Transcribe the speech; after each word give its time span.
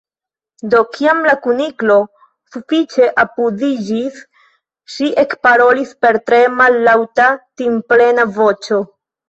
Do, 0.69 0.77
kiam 0.93 1.19
la 1.25 1.35
Kuniklo 1.43 1.97
sufiĉe 2.55 3.11
apudiĝis, 3.25 4.19
ŝi 4.95 5.13
ekparolis 5.27 5.95
per 6.03 6.23
tre 6.27 6.43
mallaŭta 6.59 7.31
timplena 7.63 8.31
voĉo. 8.43 8.85